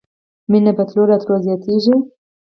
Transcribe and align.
مینه 0.51 0.71
په 0.77 0.83
تلو 0.89 1.03
راتلو 1.11 1.35
زیاتیږي 1.45 1.95